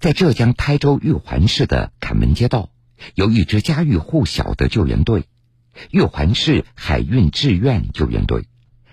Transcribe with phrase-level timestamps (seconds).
[0.00, 2.70] 在浙江台州玉环市的坎门街道，
[3.16, 5.24] 有一支家喻户晓的救援队——
[5.90, 8.46] 玉环市海运志愿救援队。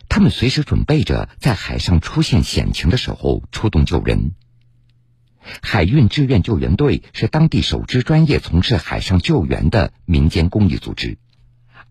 [0.09, 4.31] 他们随时准备着在海上出现险情的时候出动救人。
[5.61, 11.19] 海运志愿救援队是当地首支专业从事海上救援的民间公益组织。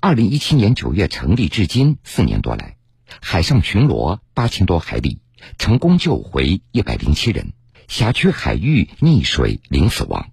[0.00, 2.78] 二零一七年九月成立至今四年多来，
[3.20, 5.20] 海上巡逻八千多海里，
[5.56, 7.52] 成功救回一百零七人，
[7.88, 10.30] 辖区海域溺水零死亡。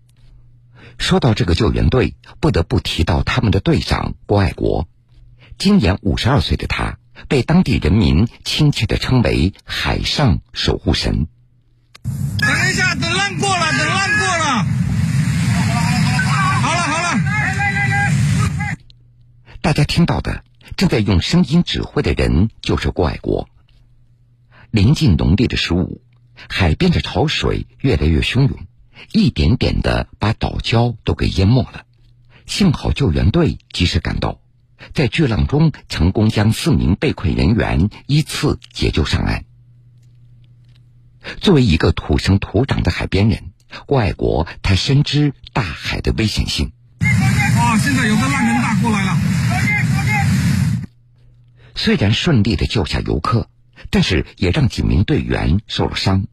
[0.98, 4.88] 说到这个救援队，不得不提到他们的队长郭爱国。
[5.58, 11.28] 今年五十二岁的他，被当地人民亲切地称为“海上守护神”。
[12.40, 14.66] 等一下，等浪过了，等浪过了。
[16.62, 18.78] 好了好了，来来来来。
[19.62, 20.44] 大家听到的，
[20.78, 23.48] 正在用声音指挥的人就是郭爱国。
[24.72, 26.02] 临近农历的十五，
[26.50, 28.66] 海边的潮水越来越汹涌，
[29.12, 31.86] 一点点的把岛礁都给淹没了。
[32.46, 34.42] 幸好救援队及时赶到，
[34.94, 39.46] 在巨浪中成功将四名被困人员依次解救上岸。
[41.40, 43.52] 作为一个土生土长的海边人，
[43.86, 46.72] 郭爱国他深知大海的危险性。
[47.58, 49.18] 哇，现在有个浪人大过来了。
[51.76, 53.48] 虽然顺利的救下游客，
[53.92, 56.26] 但是也让几名队员受了伤。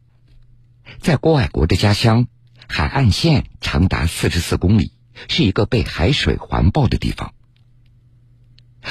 [0.99, 2.27] 在郭爱国的家乡，
[2.67, 4.93] 海岸线长达四十四公里，
[5.27, 7.33] 是一个被海水环抱的地方。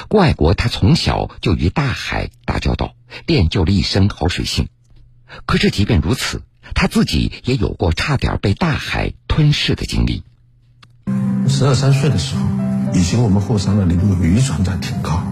[0.09, 2.95] 郭爱国他从小就与大海打交道，
[3.27, 4.69] 练就了一身好水性。
[5.47, 6.43] 可是，即便如此，
[6.75, 10.23] 他自己也有过差点被大海吞噬的经历。
[11.49, 12.43] 十二三岁的时候，
[12.95, 15.27] 以前我们后山那里有渔船在停靠，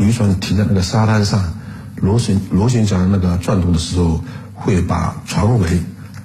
[0.00, 1.58] 渔船停在那个沙滩上，
[1.96, 4.22] 螺旋螺旋桨那个转动的时候，
[4.54, 5.80] 会把船尾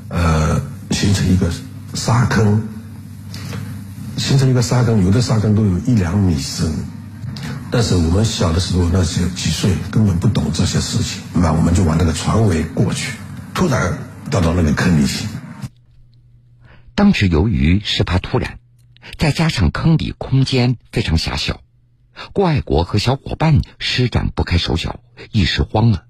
[0.09, 1.50] 呃形成一个
[1.94, 2.67] 沙坑，
[4.17, 6.72] 形成一个沙坑，有的沙坑都有一两米深。
[7.72, 13.13] 但是我们小的时候，那些几岁，根本不懂这些事情，那我们就往那个船尾过去，
[13.53, 13.97] 突然
[14.29, 15.25] 掉到那个坑里去。
[16.96, 18.59] 当时由于事发突然，
[19.17, 21.62] 再加上坑里空间非常狭小，
[22.33, 24.99] 郭爱国和小伙伴施展不开手脚，
[25.31, 26.05] 一时慌了，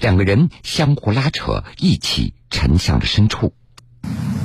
[0.00, 3.54] 两个人相互拉扯，一起沉向了深处。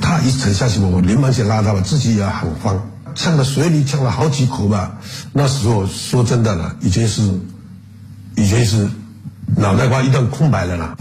[0.00, 2.90] 他一沉下去，我连忙去拉他，我自己也很慌。
[3.14, 5.00] 呛到水里呛了好几口吧，
[5.32, 7.22] 那时候说真的了，已经是，
[8.36, 8.88] 已经是
[9.56, 10.96] 脑袋瓜一段空白了啦。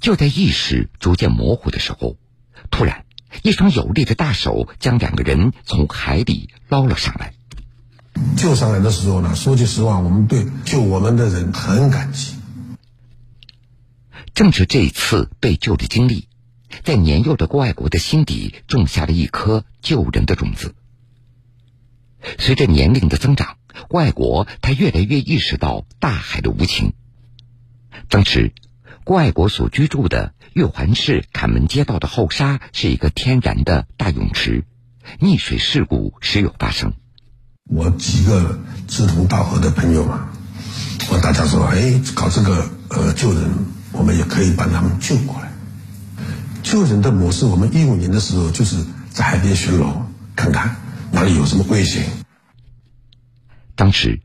[0.00, 2.16] 就在意识逐渐模糊的时候，
[2.70, 3.04] 突然
[3.42, 7.34] 一双有力的大手将两个人从海里捞了上来。
[8.36, 12.34] 救上来的时候呢，说句实话，我们对救我们的人很感激。
[14.34, 16.28] 正是这一次被救的经历，
[16.82, 20.74] 在年幼的郭爱国的心底种下了一颗救人的种子。
[22.38, 23.58] 随着年龄的增长，
[23.90, 26.94] 外国他越来越意识到大海的无情。
[28.08, 28.52] 当时，
[29.04, 34.64] 郭爱国所居住的玉环市坎门街道的后沙是一个天然的大泳池，
[35.20, 36.94] 溺水事故时有发生。
[37.70, 40.28] 我几个志同道合的朋友嘛，
[41.10, 43.50] 我大家说，哎，搞这个呃救人，
[43.92, 45.50] 我们也可以把他们救过来。
[46.62, 48.76] 救人的模式，我们一五年的时候就是
[49.10, 50.02] 在海边巡逻，
[50.36, 50.76] 看看。
[51.10, 52.04] 哪里有什么危险？
[53.74, 54.20] 当时，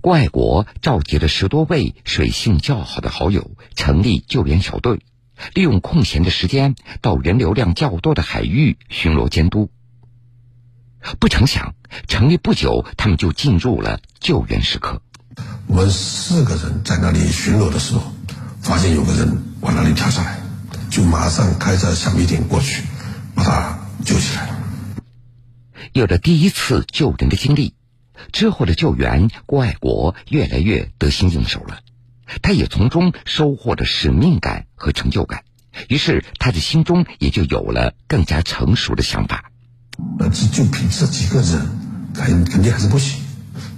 [0.00, 5.00] 郭爱国召集了十多位水性较好的好友，成立救援小队，
[5.52, 9.70] 利用空闲的时间到人流量较多的海域巡逻监督。
[11.20, 11.74] 不成想，
[12.08, 15.02] 成立不久，他们就进入了救援时刻。
[15.66, 18.12] 我们四个人在那里巡逻的时候，
[18.62, 20.40] 发现有个人往那里跳下来，
[20.90, 22.82] 就马上开着橡皮艇过去，
[23.34, 24.58] 把他救起来了。
[25.92, 27.74] 有了第一次救人的经历，
[28.32, 31.80] 之后的救援，郭爱国越来越得心应手了。
[32.42, 35.44] 他也从中收获了使命感和成就感，
[35.88, 39.50] 于是他的心中也就有了更加成熟的想法。
[40.18, 41.68] 呃，就就凭这几个人，
[42.14, 43.20] 肯肯定还是不行，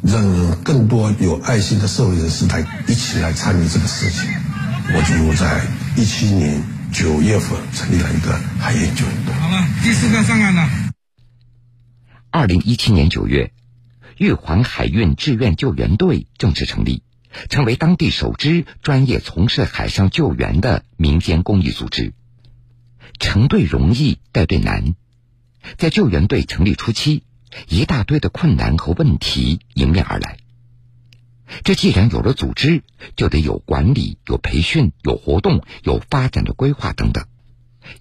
[0.03, 4.29] 让更多有爱心的社会人士来一起来参与这个事情。
[4.89, 5.67] 我就在
[5.97, 9.35] 一七年九月份成立了一个海燕救援队。
[9.35, 10.69] 好了，第四个上岸了。
[12.31, 13.53] 二零一七年九月，
[14.19, 17.03] 玉环海运志愿救援队正式成立，
[17.49, 22.13] 成为当地首支专业从事海上救援的民间公益组织。
[23.19, 24.95] 成队容易，带队难。
[25.77, 27.25] 在救援队成立初期，
[27.69, 30.39] 一大堆的困难和问题迎面而来。
[31.63, 32.83] 这既然有了组织，
[33.15, 37.27] 就得有管理、有培训、有活动、有发展的规划等等。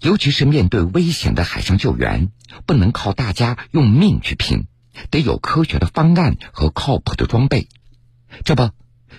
[0.01, 2.31] 尤其是面对危险的海上救援，
[2.65, 4.65] 不能靠大家用命去拼，
[5.12, 7.67] 得有科学的方案和靠谱的装备。
[8.44, 8.71] 这不，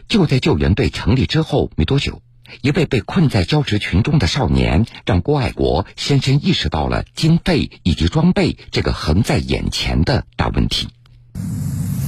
[0.08, 2.20] 就在救援队成立之后没多久，
[2.60, 10.88] 一位被困在礁石群中的少年，让郭爱国深深意识到了经费以及装备这个横在眼前的大问题。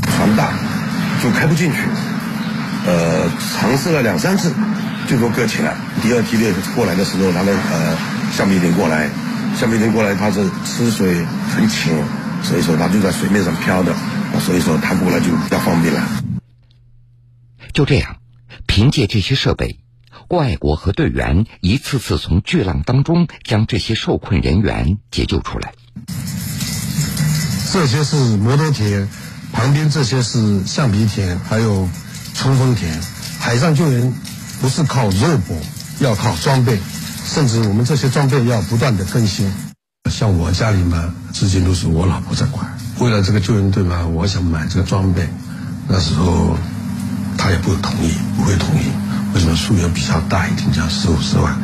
[0.03, 0.53] 船大，
[1.23, 1.79] 就开不进去。
[2.87, 4.53] 呃，尝试了两三次，
[5.07, 5.77] 最多搁浅了。
[6.03, 7.97] 第二梯队过来的时候，他的呃
[8.33, 9.11] 橡皮艇过来，
[9.57, 11.25] 橡皮艇过来，它是吃水
[11.55, 11.93] 很浅，
[12.43, 13.95] 所以说它就在水面上漂的，
[14.41, 16.03] 所以说它过来就比较方便了。
[17.75, 18.17] 就这样，
[18.67, 19.79] 凭借这些设备，
[20.29, 25.73] 郭爱国和队员一次次从巨浪当中将这些受困人员解救出来。
[27.73, 29.09] 这些是摩托艇，
[29.53, 31.89] 旁边这些是橡皮艇，还有
[32.35, 32.87] 冲锋艇。
[33.41, 34.13] 海上救援
[34.61, 35.57] 不是靠肉搏，
[36.01, 36.79] 要靠装备，
[37.25, 39.51] 甚至我们这些装备要不断的更新。
[40.11, 42.79] 像我家里嘛，至今都是我老婆在管。
[42.99, 45.27] 为了这个救援队嘛，我想买这个装备，
[45.89, 46.59] 那时候
[47.39, 48.85] 他也不同意，不会同意。
[49.35, 51.57] 为什么数额比较大一点，要四五十万，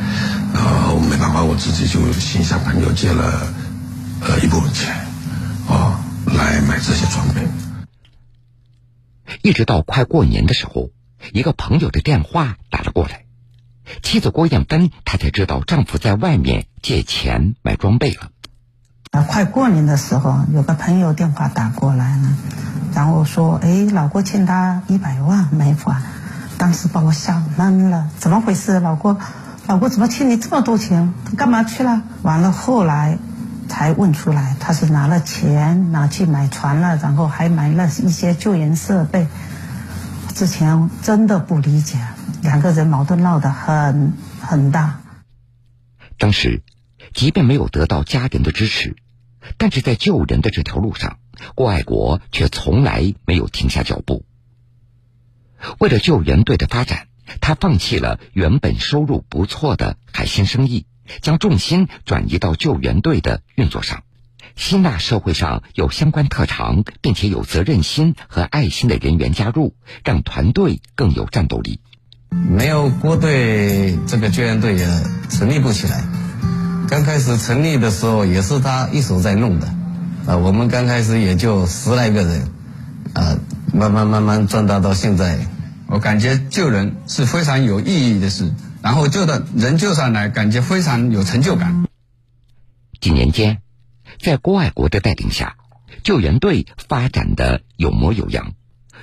[0.52, 3.48] 然后没办法，我自己就先向朋友借了
[4.20, 4.94] 呃一部分钱，
[5.68, 7.46] 啊，来买这些装备。
[9.42, 10.90] 一直到快过年的时候，
[11.32, 13.24] 一个朋友的电话打了过来，
[14.02, 18.30] 妻子郭艳芬她才知道丈夫在外面借钱买装备了。
[19.10, 22.36] 啊，快过年的时候，有个朋友电话打过来了，
[22.94, 26.02] 然后说：“哎，老郭欠他一百万没还。”
[26.58, 28.80] 当时把我吓懵了，怎么回事？
[28.80, 29.18] 老郭，
[29.66, 31.12] 老郭怎么欠你这么多钱？
[31.24, 32.02] 他干嘛去了？
[32.22, 33.18] 完了，后来
[33.68, 39.26] 才问出来，他是拿了钱拿去买船了，然后还买了一些救援设备。
[40.34, 41.98] 之前真的不理解，
[42.42, 45.00] 两个人矛盾闹得很很大。
[46.18, 46.62] 当时，
[47.12, 48.96] 即便没有得到家人的支持，
[49.58, 51.18] 但是在救人的这条路上，
[51.54, 54.24] 郭爱国却从来没有停下脚步。
[55.78, 57.06] 为了救援队的发展，
[57.40, 60.86] 他放弃了原本收入不错的海鲜生意，
[61.20, 64.02] 将重心转移到救援队的运作上，
[64.56, 69.74] 吸纳社会上有相关特长并且有责任心和爱心的人员加入，
[70.04, 71.80] 让团队更有战斗力。
[72.30, 74.86] 没有郭队，这个救援队也
[75.30, 76.04] 成立不起来。
[76.88, 79.66] 刚开始成立的时候，也是他一手在弄的，
[80.26, 82.52] 啊，我们刚开始也就十来个人，
[83.14, 83.38] 啊，
[83.72, 85.38] 慢慢慢慢壮大到现在。
[85.94, 88.52] 我感觉救人是非常有意义的事，
[88.82, 91.86] 然后救的人救上来，感觉非常有成就感。
[93.00, 93.62] 几年间，
[94.18, 95.54] 在郭爱国的带领下，
[96.02, 98.54] 救援队发展的有模有样，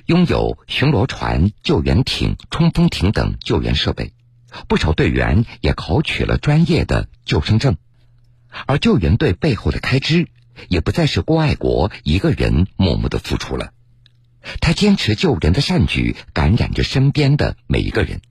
[0.06, 4.12] 拥有巡逻船、救援艇、冲锋艇等救援设备，
[4.68, 7.78] 不少队员也考取了专业的救生证。
[8.68, 10.28] 而救援队背后的开支，
[10.68, 13.72] 也不再是郭爱国一个人默默的付出了。
[14.60, 18.22] 他坚持救人的善举，感染着身边的每一个人。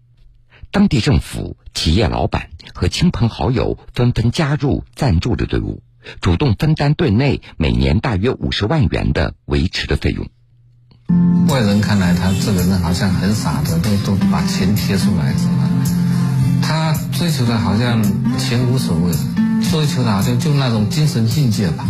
[0.73, 5.83] 当地政府、企业老板和亲朋好友纷纷加入赞助的队伍，
[6.21, 10.29] 主动分担队内每年大约五十万元的维持的费用。
[11.49, 15.69] 外人看来，他这个人好像很傻的，都都把钱贴出来，是吧？
[16.63, 18.01] 他追求的好像
[18.39, 19.13] 钱无所谓，
[19.69, 21.85] 追求的好像就那种精神境界吧。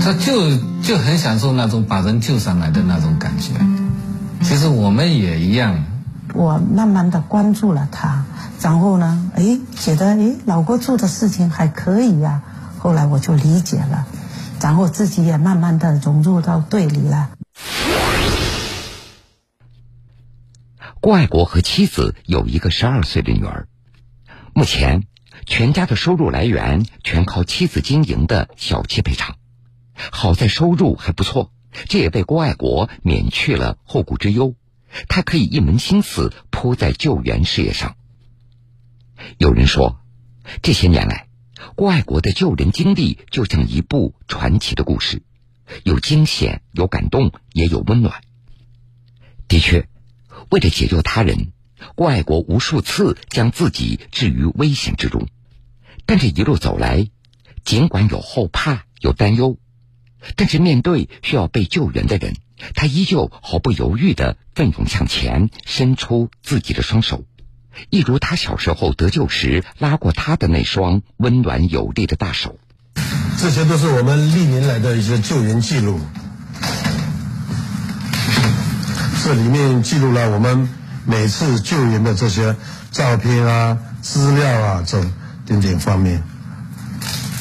[0.00, 3.52] 他就就很享受那种把人救上来的那种感觉。
[4.42, 5.84] 其实我们也一样。
[6.34, 8.24] 我慢慢的关注了他，
[8.60, 12.42] 然后呢，哎，觉得哎，老郭做的事情还可以呀。
[12.78, 14.06] 后来我就理解了，
[14.60, 17.30] 然后自己也慢慢的融入到队里了。
[21.00, 23.66] 郭爱国和妻子有一个十二岁的女儿，
[24.52, 25.04] 目前
[25.46, 29.36] 全家的收入来源全靠妻子经营的小汽配厂。
[29.96, 31.52] 好在收入还不错，
[31.88, 34.54] 这也为郭爱国免去了后顾之忧，
[35.08, 37.96] 他可以一门心思扑在救援事业上。
[39.38, 40.00] 有人说，
[40.62, 41.28] 这些年来，
[41.74, 45.22] 郭爱国的救人经历就像一部传奇的故事，
[45.84, 48.20] 有惊险，有感动，也有温暖。
[49.48, 49.88] 的确，
[50.50, 51.52] 为了解救他人，
[51.94, 55.28] 郭爱国无数次将自己置于危险之中，
[56.04, 57.08] 但这一路走来，
[57.64, 59.58] 尽管有后怕，有担忧。
[60.34, 62.34] 但是面对需要被救援的人，
[62.74, 67.24] 他依旧毫不犹豫的奋勇向前，伸出自己的双手，
[67.90, 72.58] 一如他小时候得救时拉过他的那双温暖有力的大手。
[73.38, 76.00] 这些都是我们历年来的一些救援记录，
[79.22, 80.68] 这里面记录了我们
[81.04, 82.56] 每次救援的这些
[82.90, 85.04] 照片啊、资料啊，这
[85.44, 86.22] 点点方面。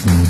[0.07, 0.27] 嗯，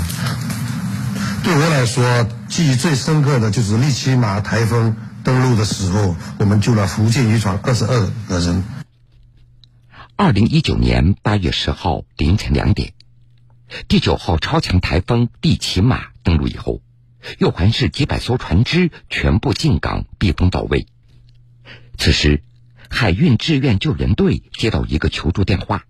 [1.46, 8.64] 对我来说，记忆最深刻的就是利奇马台风登陆的时候，我们救了福建渔船二十二个人。
[10.16, 12.94] 二零一九年八月十号凌晨两点，
[13.86, 16.82] 第九号超强台风利奇马登陆以后，
[17.38, 20.88] 玉环市几百艘船只全部进港避风到位。
[21.96, 22.42] 此时，
[22.90, 25.84] 海运志愿救援队接到一个求助电话。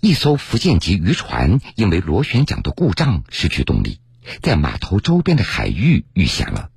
[0.00, 3.98] 一艘福建籍渔船因为螺旋桨的故障失去动力，
[4.42, 6.70] 在码头周边的海域遇险了。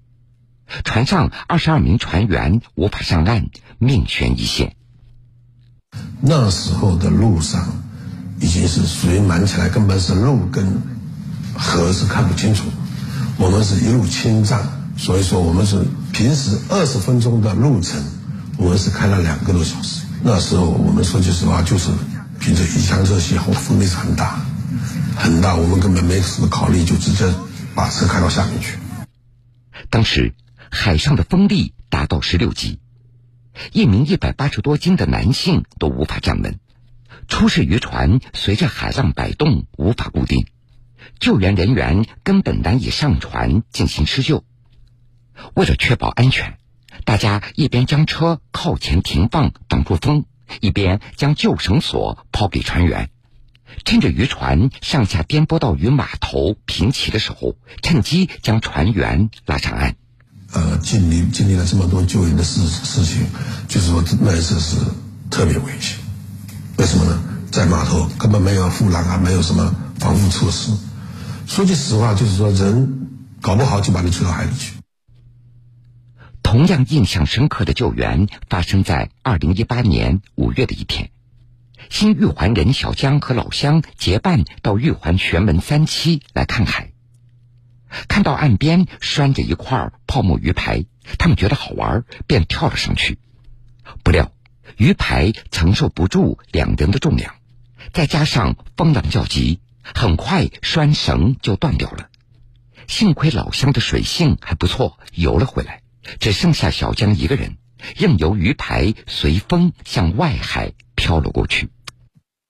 [0.83, 4.75] 船上二十二名船员无法上岸，命悬一线。
[6.21, 7.83] 那时候的路上
[8.39, 10.81] 已经是水满起来，根本是路跟
[11.55, 12.65] 河是看不清楚。
[13.37, 14.61] 我们是一路清障，
[14.97, 18.01] 所以说我们是平时二十分钟的路程，
[18.57, 20.01] 我们是开了两个多小时。
[20.23, 21.89] 那时候我们说句实话，就是。
[22.41, 24.39] 凭着一腔热血，后风力是很大，
[25.19, 27.25] 很大，我们根本没什么考虑，就直接
[27.75, 28.77] 把车开到下面去。
[29.89, 30.33] 当时
[30.71, 32.79] 海上的风力达到十六级，
[33.73, 36.57] 一名一百八十多斤的男性都无法站稳。
[37.27, 40.47] 出事渔船随着海浪摆动，无法固定，
[41.19, 44.45] 救援人员根本难以上船进行施救。
[45.53, 46.57] 为了确保安全，
[47.03, 50.25] 大家一边将车靠前停放挡住风。
[50.61, 53.11] 一边将救绳索抛给船员，
[53.85, 59.95] 趁着渔船上下颠簸到与码头平齐的时候，趁机将船员拉上岸。
[60.51, 63.27] 呃，经历经历了这么多救援的事事情，
[63.67, 64.77] 就是说那一次是
[65.29, 65.97] 特别危险。
[66.77, 67.23] 为什么呢？
[67.51, 70.71] 在码头根本没有护栏啊，没有什么防护措施。
[71.47, 73.09] 说句实话，就是说人
[73.41, 74.73] 搞不好就把你吹到海里去。
[76.41, 81.11] 同样印象深刻的救援发生在二零一八年五月的一天，
[81.89, 86.91] 新玉环人小江和老乡结伴到玉环玄门三期来看海。
[88.07, 90.85] 看到岸边拴着一块泡沫鱼排，
[91.17, 93.17] 他们觉得好玩，便跳了上去。
[94.03, 94.31] 不料
[94.77, 97.33] 鱼排承受不住两人的重量，
[97.91, 102.09] 再加上风浪较急，很快拴绳就断掉了。
[102.87, 105.81] 幸亏老乡的水性还不错，游了回来。
[106.19, 107.57] 只剩下小江一个人，
[107.97, 111.69] 任由鱼排随风向外海飘了过去。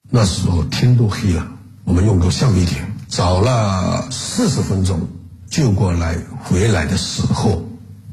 [0.09, 1.47] 那时候天都黑了，
[1.83, 5.07] 我们用个橡皮艇找了四十分钟，
[5.49, 7.63] 救过来回来的时候，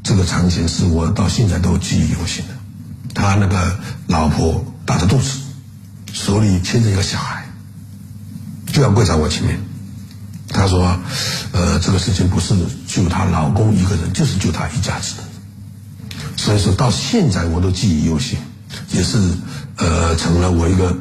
[0.03, 2.55] 这个场景是我到现在都记忆犹新的。
[3.15, 5.39] 他那个老婆大着肚子，
[6.13, 7.47] 手里牵着一个小孩，
[8.67, 9.59] 就要跪在我前面。
[10.49, 10.99] 他说
[11.53, 12.55] ：“呃，这个事情不是
[12.87, 15.23] 救她老公一个人，就是救他一家子的。”
[16.37, 18.39] 所以说到现在我都记忆犹新，
[18.93, 19.19] 也是
[19.77, 20.97] 呃成了我一个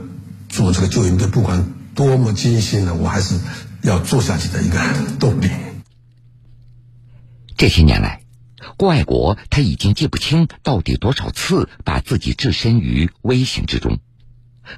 [0.55, 3.37] 做这个救援队不管多么艰辛呢，我还是
[3.83, 4.79] 要做下去的一个
[5.19, 5.49] 动力。
[7.57, 8.21] 这些年来，
[8.77, 13.99] 郭爱国他已经记不清到底多少次把自己置身于危险之中，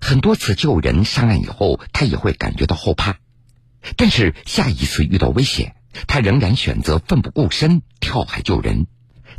[0.02, 3.18] 很多次救人上岸以后，他也会感觉到后怕，
[3.98, 5.76] 但是下一次遇到危险，
[6.08, 8.88] 他仍然选择奋不顾身跳海救人。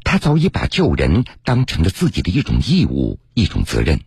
[0.04, 4.02] 他早已把救人当成了自己的一种义务、一种责任。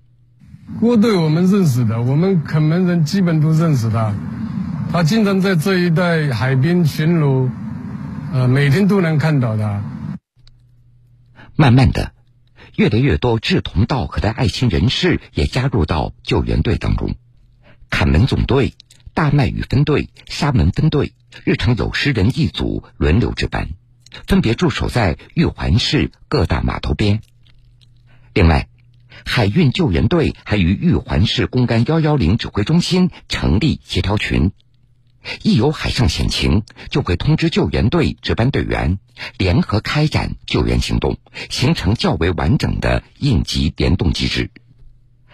[0.82, 4.16] 郭队我们认识的，我们肯门人基本都认识他。
[4.92, 7.52] 他经常在这一带海边巡逻，
[8.34, 9.84] 呃，每天都能看到他。
[11.56, 12.14] 慢慢的，
[12.78, 17.14] 越来越多志同道合的爱心人士也加入到救援队当中。
[17.92, 18.74] 坎门总队、
[19.14, 23.70] 大麦屿分队、沙门分队日常有十人一组轮流值班。
[24.26, 27.22] 分别驻守在玉环市各大码头边。
[28.34, 28.68] 另外，
[29.26, 34.52] 海运救援队还与玉环市公安幺幺零指挥中心成立协调群，
[35.44, 39.00] 一有海上险情，就会通知救援队值班队员，
[39.38, 41.18] 联合开展救援行动，
[41.50, 44.50] 形成较为完整的应急联动机制。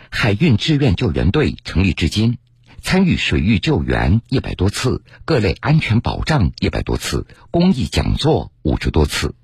[0.09, 2.37] 海运志愿救援队成立至今。
[2.79, 9.35] 参与水域救援一百多次，各类安全保障一百多次，公益讲座五十多次。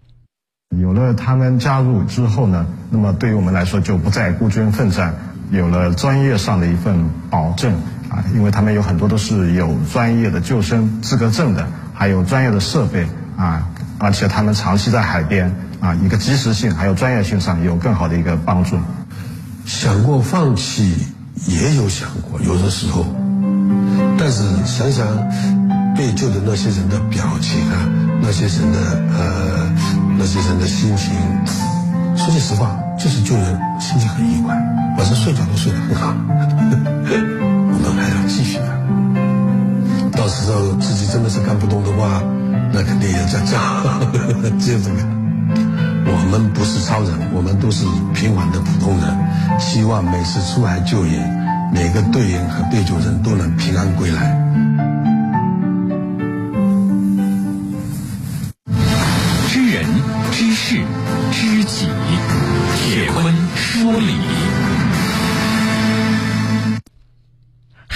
[0.79, 5.13] 有了他们加入之后呢，那么对于我们来说就不再孤军奋战，
[5.51, 7.73] 有了专业上的一份保证
[8.09, 13.67] 啊，因为他们有很多都是有专业的救生资格证的，还有专业的设备啊，
[13.99, 18.77] 而且他们长期在海边啊，一个及时性还有专业性上有更好的一个帮助。
[19.65, 21.07] 想过放弃，
[21.47, 23.05] 也有想过，有的时候。
[24.17, 25.05] 但是想想
[25.95, 27.87] 被救的那些人的表情啊，
[28.21, 28.79] 那些人的
[29.17, 29.71] 呃，
[30.17, 31.13] 那些人的心情，
[32.15, 34.55] 说句实话，就是救人心情很愉快，
[34.97, 36.15] 晚上睡觉都睡得很好。
[37.75, 38.73] 我们还要继续的。
[40.35, 42.21] 知道自己真的是干不动的话，
[42.73, 43.55] 那肯定也在这，
[44.57, 44.95] 就这个。
[46.05, 49.59] 我们不是超人，我们都是平凡的普通人。
[49.59, 54.35] 希望每次出海救援，每个队员和被救人都能平安归来。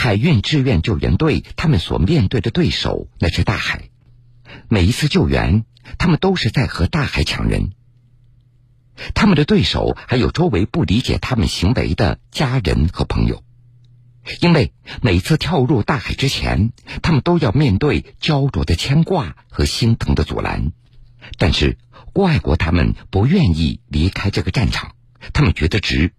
[0.07, 3.89] 海运志愿救援队，他们所面对的对手那是大海。
[4.69, 5.65] 每一次救援，
[5.97, 7.71] 他们都是在和大海抢人。
[9.13, 13.43] 他们的对手还有周围不理解他们行为的家人和朋友，
[14.39, 14.71] 因为
[15.01, 16.71] 每次跳入大海之前，
[17.01, 20.71] 他们都要面对焦灼的牵挂和心疼的阻拦。
[21.37, 21.77] 但是
[22.13, 24.95] 郭爱国他们不愿意离开这个战场，
[25.33, 26.13] 他们觉得值，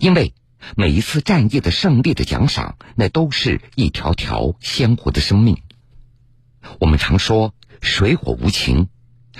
[0.00, 0.34] 因为
[0.76, 5.58] 每一次战役的胜利的奖赏，那都是一条条鲜活的生命。
[6.78, 8.88] 我们常说水火无情。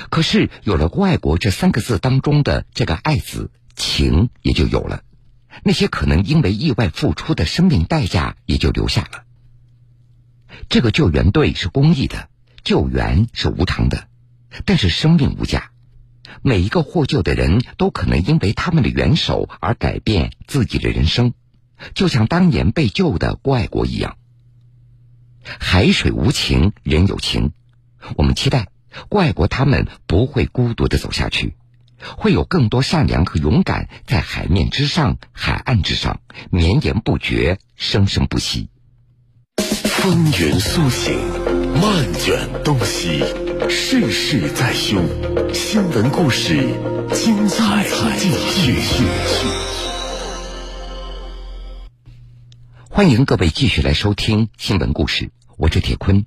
[0.08, 5.02] 可是有了“外国”这三个字当中的这个“爱”字，情也就有了。
[5.64, 9.24] 那些可能因为意外付出的生命代价也就留下了。
[10.70, 12.30] 这个救援队是公益的，
[12.64, 14.08] 救援是无偿的，
[14.64, 15.71] 但是生命无价。
[16.40, 21.34] 每一个获救的人都可能因为他们的援手而改变自己的人生，
[21.94, 24.16] 就像当年被救的郭爱国一样。
[25.42, 27.52] 海水无情，人有情。
[28.16, 28.68] 我们期待。
[29.08, 31.54] 怪国他们不会孤独的走下去，
[31.98, 36.20] 会有更多善良和勇敢在海面之上、海岸之上
[36.50, 38.68] 绵延不绝、生生不息。
[39.56, 41.18] 风云苏醒，
[41.80, 43.24] 漫卷东西，
[43.68, 45.04] 世事在胸。
[45.54, 46.56] 新闻故事，
[47.12, 47.84] 精彩
[48.18, 48.74] 继续。
[52.88, 56.24] 欢迎各位继续来收听新闻故事，我是铁坤。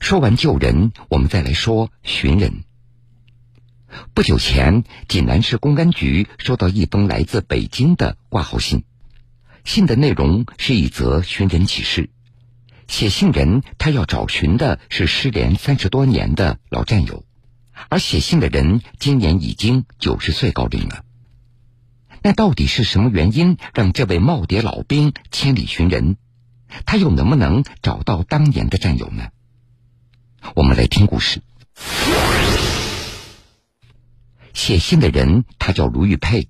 [0.00, 2.64] 说完救人，我们再来说寻人。
[4.14, 8.84] 不久前，济南市公安局收到一封来自北京的挂号信，
[9.64, 12.10] 信的内容是一则寻人启事。
[12.88, 17.24] 写信人他要找寻的是失联三十多年的老战友，
[17.88, 21.04] 而写信的人今年已经九十岁高龄了。
[22.22, 26.16] 那到底是什么原因让这位耄耋老兵千里寻人？
[26.86, 29.28] 他又能不能找到当年的战友呢？
[30.54, 31.42] 我们来听故事。
[34.54, 36.48] 写信的人他叫卢玉佩，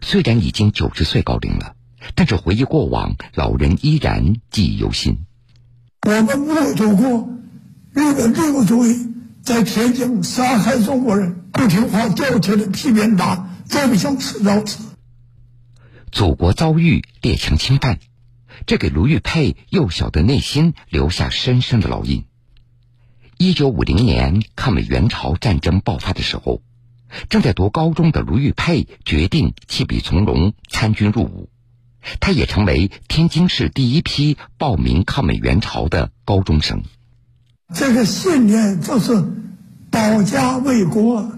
[0.00, 1.76] 虽然已经九十岁高龄了，
[2.14, 5.26] 但是回忆过往，老人依然记忆犹新。
[6.06, 7.28] 我们没有祖国，
[7.92, 9.08] 日本帝国主义
[9.42, 14.78] 在天津杀害中国人，不听话掉铁的皮鞭打，再不想吃早吃。
[16.10, 17.98] 祖国遭遇列强侵犯，
[18.64, 22.24] 这给卢玉佩幼小的内心留下深深的烙印。
[23.36, 26.62] 一九五零年抗美援朝战争爆发的时候，
[27.28, 31.50] 正在读高中的卢玉佩决定弃笔从戎，参军入伍。
[32.20, 36.82] 他也成为天津市第一批报名抗美援朝的高中生。
[37.74, 39.24] 这个信念就是
[39.90, 41.32] 保家卫国，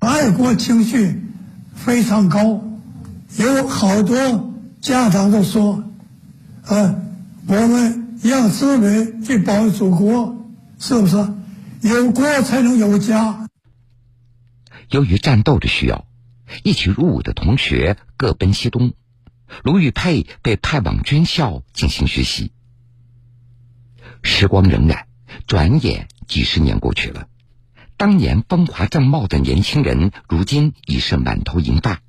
[0.00, 1.22] 爱国情绪
[1.74, 2.62] 非常高。
[3.36, 5.84] 有好多家长都说
[6.66, 7.02] ：“呃，
[7.46, 10.36] 我们让子女去保卫祖国，
[10.78, 11.16] 是不是？”
[11.82, 13.48] 有国才能有家。
[14.90, 16.04] 由于战斗的需要，
[16.62, 18.92] 一起入伍的同学各奔西东，
[19.64, 22.52] 卢玉佩被派往军校进行学习。
[24.22, 25.04] 时光荏苒，
[25.46, 27.26] 转眼几十年过去了，
[27.96, 32.00] 当年风华正茂的年轻人，如今已是满头银发。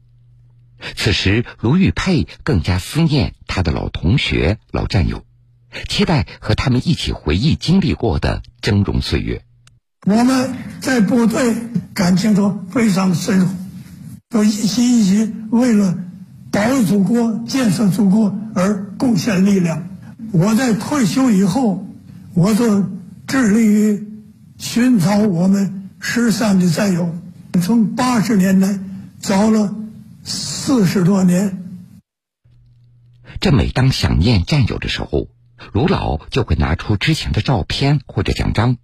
[0.95, 5.23] 此时，卢玉佩更加思念他的老同学、老战友，
[5.88, 9.45] 期待和他们一起回忆经历过的峥嵘岁月。
[10.08, 11.56] 我们在部队
[11.93, 13.54] 感情都非常深厚，
[14.30, 15.97] 都一心一意为了
[16.51, 19.87] 保卫祖国、建设祖国而贡献力量。
[20.33, 21.87] 我在退休以后，
[22.33, 22.83] 我就
[23.25, 24.07] 致力于
[24.57, 27.15] 寻找我们失散的战友。
[27.61, 28.79] 从八十年代
[29.19, 29.75] 找了
[30.23, 31.57] 四十多年。
[33.39, 35.27] 这每当想念战友的时候，
[35.71, 38.77] 卢老就会拿出之前的照片或者奖章。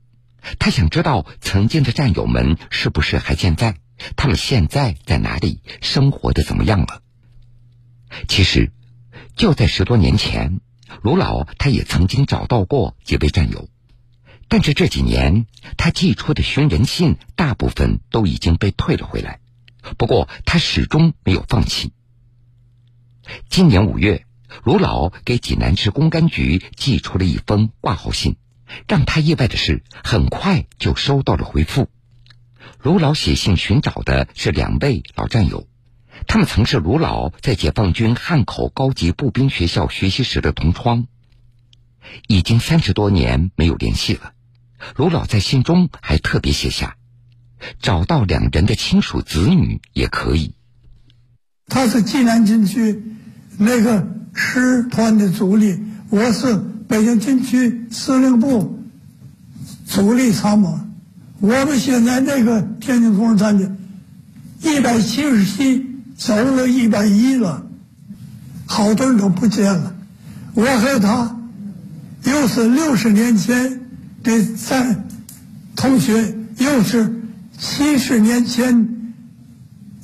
[0.57, 3.75] 他想知道曾经的战友们是不是还健在？
[4.15, 5.61] 他们现在在哪里？
[5.81, 7.01] 生活的怎么样了？
[8.27, 8.71] 其实，
[9.35, 10.59] 就在十多年前，
[11.01, 13.69] 卢老他也曾经找到过几位战友，
[14.47, 15.45] 但是这几年
[15.77, 19.39] 他寄出的寻人信大部分都已经被退了回来。
[19.97, 21.91] 不过他始终没有放弃。
[23.49, 24.25] 今年五月，
[24.63, 28.37] 卢老给济南市公安局寄出了一封挂号信。
[28.85, 31.87] 让他意外的是，很快就收到了回复。
[32.81, 35.69] 卢老写信寻找的是两位老战友，
[36.27, 41.07] 他们曾是卢老在解放军汉口高级步兵学校学习时的同窗。
[42.27, 44.33] 已经三十多年没有联系了，
[44.95, 46.95] 卢老在信中还特别写下
[47.81, 50.53] ：“找到两人的亲属子女也可以。”
[51.67, 53.03] 他是济南军区
[53.57, 56.55] 那个师团的主力，我是
[56.87, 58.79] 北京军区司令部
[59.87, 60.79] 主力参谋。
[61.39, 63.75] 我们现在那个天津工人战的，
[64.61, 65.85] 一百七十七
[66.17, 67.67] 走了一百一了，
[68.65, 69.95] 好多人都不见了。
[70.55, 71.39] 我和他
[72.23, 73.87] 又是六十年前
[74.23, 75.05] 的在
[75.75, 77.21] 同学，又是
[77.57, 79.13] 七十年前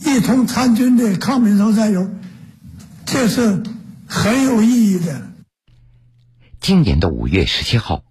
[0.06, 2.10] 一同参军的抗美援战友，
[3.06, 3.64] 这是
[4.06, 5.30] 很有意义的。
[6.62, 8.04] 今年的五月十七号。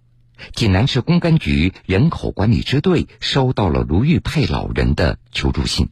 [0.53, 5.87] 济南市公安局人口管理支队收到了卢玉佩老人的求助信。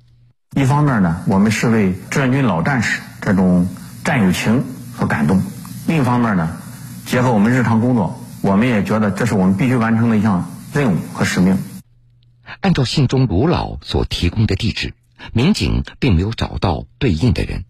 [0.54, 3.70] 一方面呢，我们是为志愿军老战士这种
[4.04, 4.66] 战友情
[4.98, 5.40] 所感动；
[5.88, 6.58] 另一方面呢，
[7.06, 11.58] 结合我们日常工作，我们也觉得这是我们必须完成的一项任务和使命。
[12.60, 14.94] 按照信中卢老所提供的地址，
[15.32, 17.64] 民警并没有找到对应的人，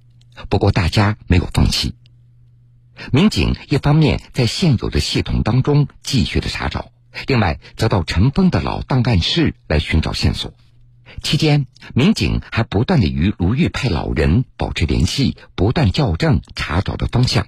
[0.50, 1.94] 不过大家没有放弃。
[3.12, 6.89] 民警一方面在现有的系统当中继续的查找，
[7.28, 10.52] 另外则到陈峰的老档案室来寻找线索。
[11.21, 17.47] 期间，民警还不断的与卢玉佩老人保持联系，不断校正查找的方向。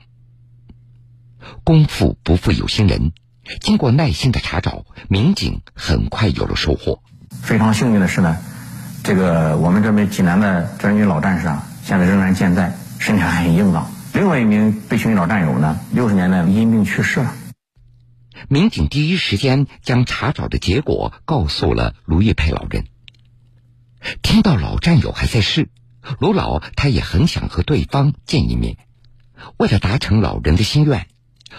[1.63, 3.11] 功夫不负有心人，
[3.59, 7.01] 经过耐心的查找，民警很快有了收获。
[7.41, 8.37] 非常幸运的是呢，
[9.03, 13.91] 这个我们这位济南的志愿军老战士啊，现在仍然健在，身体还很硬朗。
[14.13, 17.33] 另外一名被寻找战友呢，六十年代因病去世了。
[18.47, 22.85] 民警第一时间将查找的结果告诉了卢玉佩老人。
[24.21, 25.69] 听到老战友还在世，
[26.19, 28.77] 卢老他也很想和对方见一面。
[29.57, 31.07] 为了达成老人的心愿，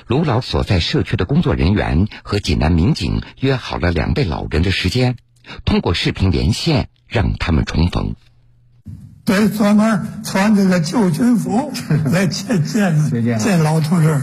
[0.07, 5.17] 卢老所在社区的工作人员和济南民警约好了两位老人的时间，
[5.65, 8.15] 通过视频连线让他们重逢。
[9.25, 11.73] 对，专门穿这个旧军服
[12.13, 14.23] 来见见见老同志。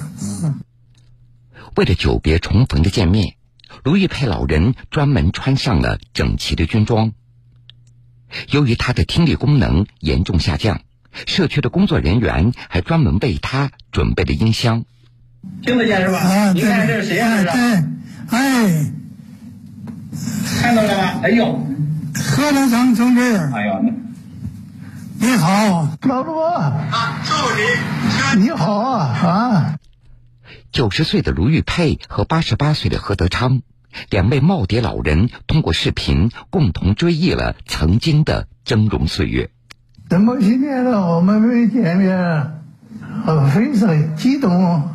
[1.75, 3.35] 为了久别重逢的见面，
[3.83, 7.13] 卢玉佩老人专门穿上了整齐的军装。
[8.49, 10.81] 由于他的听力功能严重下降，
[11.25, 14.85] 社区的工作人员还专门为他准备了音箱。
[15.63, 16.19] 听得见是吧？
[16.19, 17.43] 啊，你看这是谁呀？
[17.43, 17.83] 这是。
[18.29, 18.91] 哎，
[20.61, 21.19] 看到了吗？
[21.23, 21.67] 哎呦，
[22.15, 23.21] 何德成同志。
[23.35, 23.93] 哎呦。
[25.23, 29.77] 你好，老罗啊，祝你你好啊啊！
[30.71, 33.61] 九十岁的卢玉佩和八十八岁的何德昌，
[34.09, 39.49] 两位耄耋老人通过视频共同追忆了曾经的峥嵘岁月。
[40.09, 42.51] 怎么今天呢，我们没见面，
[43.25, 44.89] 我非常激动，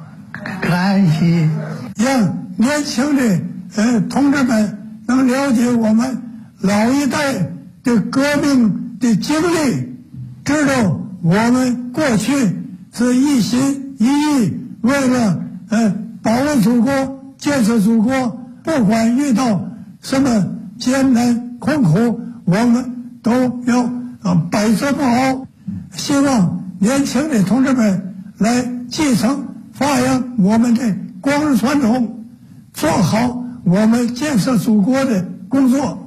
[0.60, 1.48] 感谢
[1.96, 3.40] 让年轻的
[3.76, 6.22] 呃同志们能了解我们
[6.60, 7.32] 老一代
[7.82, 9.96] 的革命的经历。
[10.44, 12.32] 知道我们过去
[12.92, 19.70] 是一心一意为了呃保卫祖国、建设祖国，不管遇到
[20.02, 20.44] 什么
[20.76, 23.30] 艰难困苦，我们都
[23.64, 23.84] 要
[24.22, 25.46] 啊百折不挠。
[25.92, 32.24] 希望年轻的同志们来继承发扬我们的光荣传统，
[32.72, 36.05] 做好我们建设祖国的工作。